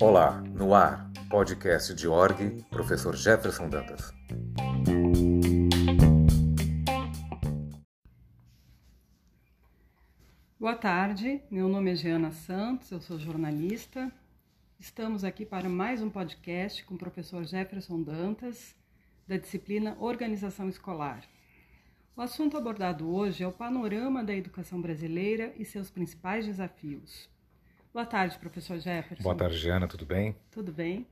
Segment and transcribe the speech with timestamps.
[0.00, 4.12] Olá, no ar, podcast de org, professor Jefferson Dantas.
[10.60, 14.12] Boa tarde, meu nome é Giana Santos, eu sou jornalista.
[14.78, 18.74] Estamos aqui para mais um podcast com o professor Jefferson Dantas,
[19.26, 21.24] da disciplina Organização Escolar.
[22.18, 27.30] O assunto abordado hoje é o panorama da educação brasileira e seus principais desafios.
[27.92, 29.22] Boa tarde, professor Jefferson.
[29.22, 30.34] Boa tarde, Giana, tudo bem?
[30.50, 31.06] Tudo bem.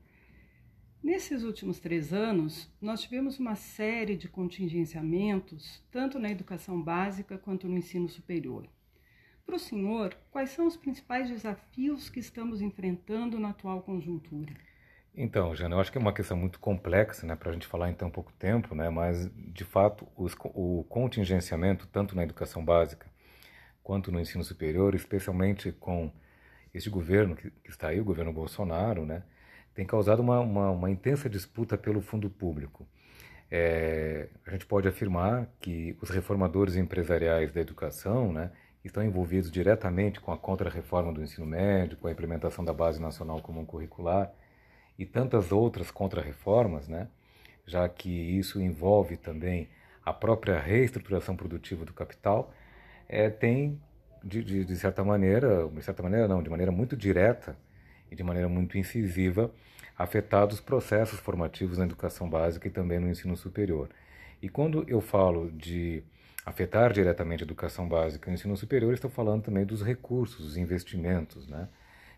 [1.01, 7.69] Nesses últimos três anos, nós tivemos uma série de contingenciamentos, tanto na educação básica quanto
[7.69, 8.67] no ensino superior.
[9.45, 14.51] Para o senhor, quais são os principais desafios que estamos enfrentando na atual conjuntura?
[15.19, 17.89] Então, Jana, eu acho que é uma questão muito complexa, né, para a gente falar
[17.89, 23.07] em tão pouco tempo, né, mas, de fato, os, o contingenciamento, tanto na educação básica
[23.81, 26.11] quanto no ensino superior, especialmente com
[26.71, 29.23] este governo que, que está aí, o governo Bolsonaro, né,
[29.73, 32.87] tem causado uma, uma, uma intensa disputa pelo fundo público.
[33.49, 38.51] É, a gente pode afirmar que os reformadores empresariais da educação, né,
[38.83, 43.41] estão envolvidos diretamente com a contra-reforma do ensino médio, com a implementação da Base Nacional
[43.41, 44.31] Comum Curricular,
[44.97, 47.07] e tantas outras contrarreformas, né?
[47.65, 49.67] já que isso envolve também
[50.03, 52.53] a própria reestruturação produtiva do capital,
[53.09, 53.79] é, tem,
[54.23, 57.57] de, de, de, certa maneira, de certa maneira não, de maneira muito direta
[58.09, 59.51] e de maneira muito incisiva,
[59.97, 63.89] afetado os processos formativos na educação básica e também no ensino superior.
[64.41, 66.03] E quando eu falo de
[66.45, 70.55] afetar diretamente a educação básica e o ensino superior, estou falando também dos recursos, dos
[70.55, 71.45] investimentos.
[71.47, 71.67] Né?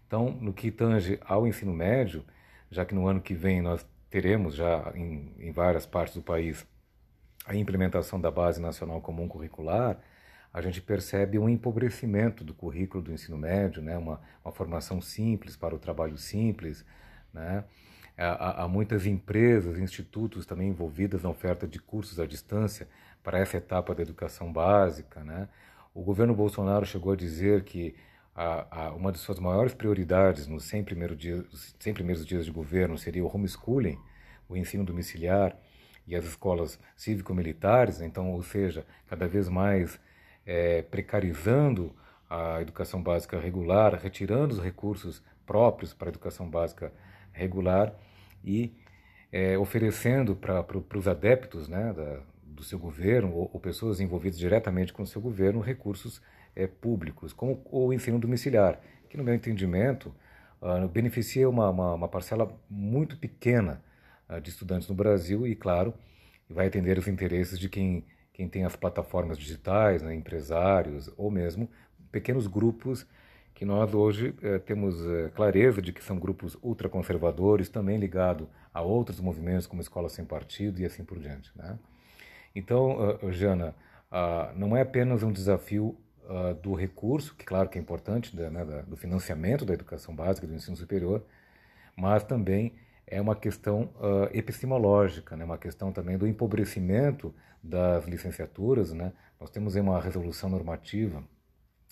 [0.06, 2.24] Então, no que tange ao ensino médio,
[2.70, 6.66] já que no ano que vem nós teremos já em, em várias partes do país
[7.46, 9.98] a implementação da Base Nacional Comum Curricular,
[10.54, 13.98] a gente percebe um empobrecimento do currículo do ensino médio, né?
[13.98, 16.86] uma, uma formação simples para o trabalho simples.
[17.34, 17.64] Né?
[18.18, 22.88] Há, há, muitas empresas, institutos também envolvidas na oferta de cursos à distância
[23.24, 25.24] para essa etapa da educação básica.
[25.24, 25.48] Né?
[25.94, 27.96] O governo Bolsonaro chegou a dizer que
[28.40, 31.44] a, a, uma de suas maiores prioridades nos 100, primeiro dia,
[31.78, 34.00] 100 primeiros dias de governo seria o homeschooling,
[34.48, 35.58] o ensino domiciliar
[36.08, 40.00] e as escolas cívico-militares, então, ou seja, cada vez mais
[40.46, 41.94] é, precarizando
[42.30, 46.94] a educação básica regular, retirando os recursos próprios para a educação básica
[47.34, 47.94] regular
[48.42, 48.74] e
[49.34, 54.94] é, oferecendo para os adeptos né, da, do seu governo ou, ou pessoas envolvidas diretamente
[54.94, 56.22] com o seu governo recursos
[56.56, 58.80] é, públicos, como o ensino domiciliar,
[59.10, 60.14] que, no meu entendimento,
[60.62, 63.82] uh, beneficia uma, uma, uma, parcela muito pequena
[64.30, 65.94] uh, de estudantes no Brasil e, claro,
[66.50, 71.70] vai atender os interesses de quem, quem tem as plataformas digitais, né, empresários ou mesmo
[72.12, 73.06] pequenos grupos
[73.60, 78.82] que nós hoje eh, temos eh, clareza de que são grupos ultraconservadores, também ligados a
[78.82, 81.52] outros movimentos como Escola Sem Partido e assim por diante.
[81.58, 81.78] Né?
[82.56, 83.76] Então, uh, Jana,
[84.10, 85.98] uh, não é apenas um desafio
[86.30, 90.16] uh, do recurso, que claro que é importante, da, né, da, do financiamento da educação
[90.16, 91.26] básica, do ensino superior,
[91.96, 92.76] mas também
[93.06, 98.94] é uma questão uh, epistemológica, né, uma questão também do empobrecimento das licenciaturas.
[98.94, 99.12] Né?
[99.40, 101.24] Nós temos uma resolução normativa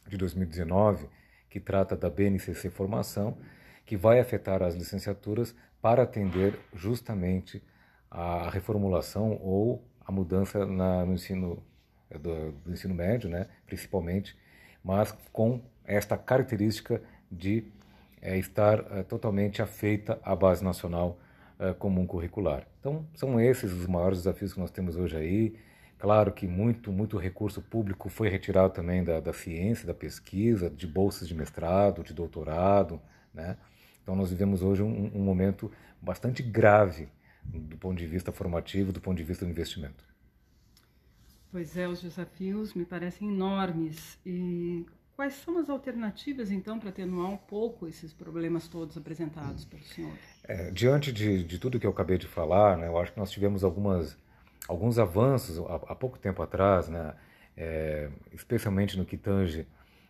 [0.07, 1.09] de 2019
[1.49, 3.37] que trata da BNCC Formação,
[3.85, 7.63] que vai afetar as licenciaturas para atender justamente
[8.11, 11.63] a reformulação ou a mudança na, no ensino
[12.11, 14.37] do, do ensino médio, né, principalmente,
[14.83, 17.01] mas com esta característica
[17.31, 17.65] de
[18.21, 21.19] é, estar é, totalmente afeita à base nacional
[21.59, 22.67] é, comum curricular.
[22.79, 25.55] Então, são esses os maiores desafios que nós temos hoje aí.
[25.97, 30.85] Claro que muito, muito recurso público foi retirado também da, da ciência, da pesquisa, de
[30.85, 33.01] bolsas de mestrado, de doutorado,
[33.33, 33.57] né?
[34.03, 37.09] Então, nós vivemos hoje um, um momento bastante grave
[37.43, 40.05] do ponto de vista formativo, do ponto de vista do investimento.
[41.57, 44.19] Pois é, os desafios me parecem enormes.
[44.23, 44.85] E
[45.15, 50.13] quais são as alternativas, então, para atenuar um pouco esses problemas todos apresentados pelo senhor?
[50.43, 53.31] É, diante de, de tudo que eu acabei de falar, né, eu acho que nós
[53.31, 54.15] tivemos algumas,
[54.67, 57.15] alguns avanços há, há pouco tempo atrás, né,
[57.57, 59.65] é, especialmente no que tange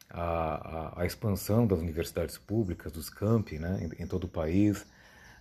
[0.10, 4.86] a, a, a, expansão das universidades públicas, dos campi, né, em, em todo o país.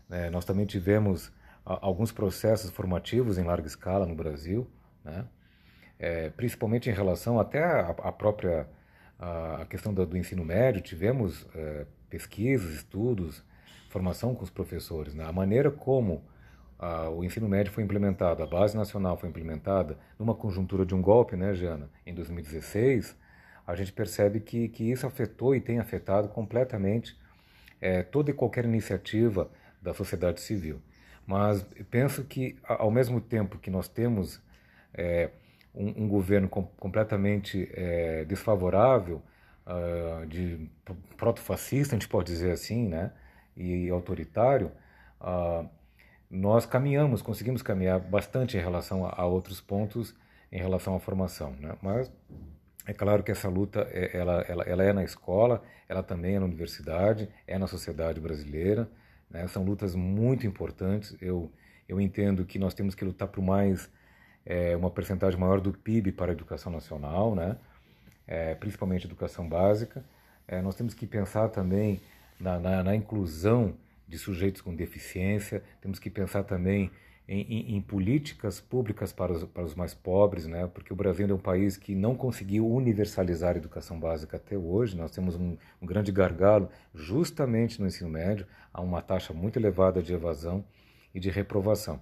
[0.08, 1.32] É, nós também tivemos
[1.64, 4.70] a, alguns processos formativos em larga escala no Brasil,
[5.04, 5.26] né,
[5.98, 8.68] é, principalmente em relação até à própria
[9.18, 13.42] a, questão do, do, ensino médio, tivemos é, pesquisas, estudos,
[13.88, 15.14] formação com os professores.
[15.14, 15.24] Né?
[15.24, 16.22] A maneira como
[16.78, 21.00] a, o ensino médio foi implementado, a base nacional foi implementada numa conjuntura de um
[21.00, 23.16] golpe, né, Jana, em 2016,
[23.66, 27.18] a gente percebe que, que isso afetou e tem afetado completamente
[27.80, 29.50] é, toda e qualquer iniciativa
[29.82, 30.80] da sociedade civil.
[31.26, 34.40] Mas penso que, ao mesmo tempo que nós temos
[34.94, 35.30] é,
[35.76, 39.22] um, um, governo com, completamente é, desfavorável,
[39.66, 40.70] uh, de
[41.16, 43.12] proto-fascista, a gente pode dizer assim, né,
[43.56, 44.72] e autoritário,
[45.20, 45.68] uh,
[46.30, 50.14] nós caminhamos, conseguimos caminhar bastante em relação a, a outros pontos
[50.50, 51.54] em relação à formação.
[51.60, 51.76] Né?
[51.80, 52.10] Mas
[52.86, 56.38] é claro que essa luta é, ela, ela, ela é na escola, ela também é
[56.38, 58.88] na universidade, é na sociedade brasileira.
[59.30, 59.46] Né?
[59.48, 61.16] São lutas muito importantes.
[61.20, 61.50] Eu,
[61.88, 63.90] eu entendo que nós temos que lutar por mais
[64.46, 67.56] é, uma percentagem maior do PIB para a educação nacional, né?
[68.26, 70.04] É, principalmente educação básica.
[70.46, 72.00] É, nós temos que pensar também
[72.38, 73.74] na, na, na inclusão
[74.06, 76.90] de sujeitos com deficiência, temos que pensar também
[77.28, 80.68] em, em, em, políticas públicas para os, para os mais pobres, né?
[80.72, 84.96] porque o Brasil é um país que não conseguiu universalizar a educação básica até hoje.
[84.96, 90.00] Nós temos um, um grande gargalo justamente no ensino médio, há uma taxa muito elevada
[90.00, 90.64] de evasão
[91.12, 92.00] e de reprovação.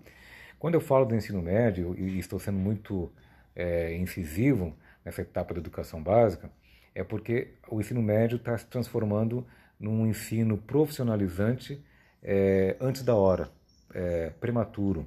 [0.64, 3.12] Quando eu falo do ensino médio, e estou sendo muito
[3.54, 4.74] é, incisivo
[5.04, 6.50] nessa etapa da educação básica,
[6.94, 9.46] é porque o ensino médio está se transformando
[9.78, 11.84] num ensino profissionalizante
[12.22, 13.50] é, antes da hora,
[13.92, 15.06] é, prematuro.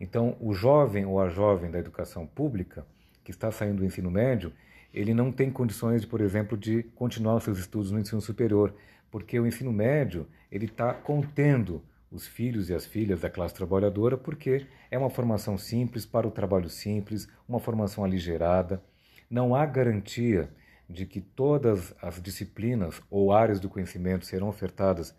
[0.00, 2.84] Então, o jovem ou a jovem da educação pública
[3.22, 4.52] que está saindo do ensino médio,
[4.92, 8.74] ele não tem condições, de, por exemplo, de continuar seus estudos no ensino superior,
[9.08, 11.80] porque o ensino médio ele está contendo
[12.10, 16.30] os filhos e as filhas da classe trabalhadora, porque é uma formação simples para o
[16.30, 18.82] trabalho simples, uma formação aligerada.
[19.28, 20.48] Não há garantia
[20.88, 25.14] de que todas as disciplinas ou áreas do conhecimento serão ofertadas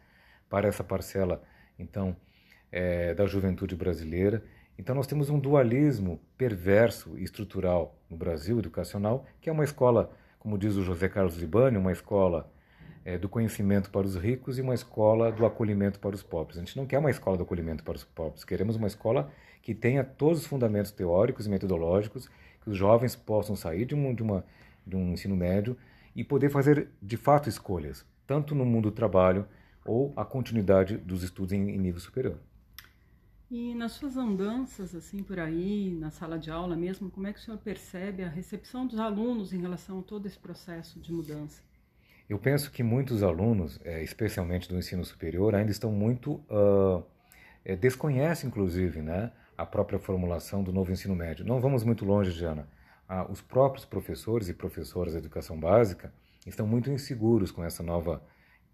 [0.50, 1.44] para essa parcela,
[1.78, 2.16] então,
[2.72, 4.44] é, da juventude brasileira.
[4.80, 10.12] Então, nós temos um dualismo perverso e estrutural no Brasil educacional, que é uma escola,
[10.40, 12.50] como diz o José Carlos Libani, uma escola
[13.08, 16.58] é, do conhecimento para os ricos e uma escola do acolhimento para os pobres.
[16.58, 19.32] A gente não quer uma escola do acolhimento para os pobres, queremos uma escola
[19.62, 22.30] que tenha todos os fundamentos teóricos e metodológicos,
[22.62, 24.44] que os jovens possam sair de, um, de, uma,
[24.86, 25.78] de um ensino médio
[26.14, 29.48] e poder fazer de fato escolhas, tanto no mundo do trabalho
[29.86, 32.38] ou a continuidade dos estudos em, em nível superior.
[33.50, 37.40] E nas suas andanças, assim, por aí, na sala de aula mesmo, como é que
[37.40, 41.66] o senhor percebe a recepção dos alunos em relação a todo esse processo de mudança?
[42.30, 47.04] Eu penso que muitos alunos, é, especialmente do ensino superior, ainda estão muito uh,
[47.80, 51.46] desconhecem, inclusive, né, a própria formulação do novo ensino médio.
[51.46, 52.68] Não vamos muito longe, Diana.
[53.08, 56.14] Ah, os próprios professores e professoras da educação básica
[56.46, 58.22] estão muito inseguros com essa nova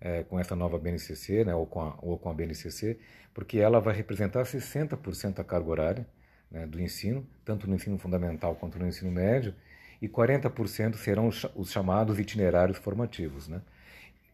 [0.04, 3.00] é, com essa nova BNCC, né, ou, com a, ou com a BNCC,
[3.34, 6.08] porque ela vai representar 60% da carga horária
[6.52, 9.56] né, do ensino, tanto no ensino fundamental quanto no ensino médio,
[10.04, 13.48] e 40% serão os chamados itinerários formativos.
[13.48, 13.62] Né?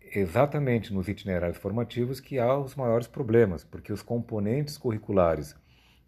[0.01, 5.55] Exatamente nos itinerários formativos que há os maiores problemas, porque os componentes curriculares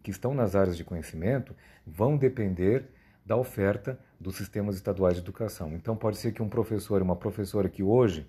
[0.02, 1.54] que estão nas áreas de conhecimento
[1.86, 2.86] vão depender
[3.24, 5.72] da oferta dos sistemas estaduais de educação.
[5.74, 8.26] Então, pode ser que um professor e uma professora que hoje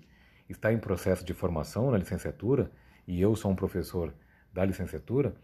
[0.48, 2.70] está em processo de formação na licenciatura,
[3.08, 4.14] e eu sou um professor
[4.52, 5.34] da licenciatura,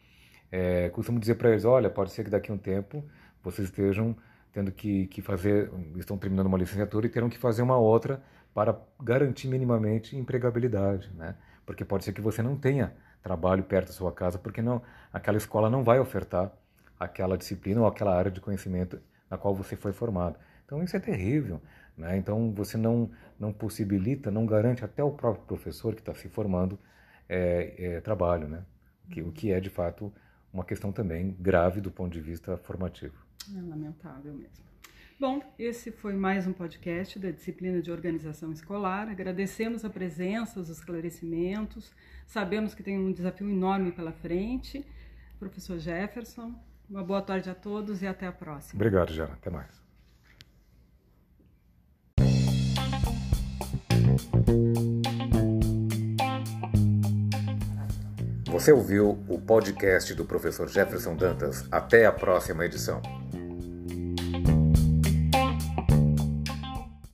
[0.53, 3.05] é, costumo dizer para eles, olha, pode ser que daqui a um tempo
[3.43, 4.17] vocês estejam
[4.52, 8.23] tendo que, que fazer, estão terminando uma licenciatura e terão que fazer uma outra
[8.55, 11.36] para garantir minimamente empregabilidade, né?
[11.65, 14.82] Porque pode ser que você não tenha trabalho perto da sua casa, porque não,
[15.13, 16.51] aquela escola não vai ofertar
[16.98, 20.36] aquela disciplina ou aquela área de conhecimento na qual você foi formado.
[20.67, 21.60] Então isso é terrível.
[21.96, 22.17] Né?
[22.17, 26.79] Então você não, não possibilita, não garante até o próprio professor que está se formando
[27.29, 28.65] é, é, trabalho, né?
[29.10, 30.13] Que, o que é de fato
[30.53, 33.15] uma questão também grave do ponto de vista formativo.
[33.57, 34.71] É lamentável mesmo.
[35.19, 39.07] Bom, esse foi mais um podcast da disciplina de organização escolar.
[39.09, 41.93] Agradecemos a presença, os esclarecimentos.
[42.27, 44.83] Sabemos que tem um desafio enorme pela frente.
[45.39, 46.55] Professor Jefferson,
[46.89, 48.79] uma boa tarde a todos e até a próxima.
[48.79, 49.35] Obrigado, Jana.
[49.35, 49.81] Até mais.
[58.51, 61.65] Você ouviu o podcast do professor Jefferson Dantas.
[61.71, 63.01] Até a próxima edição.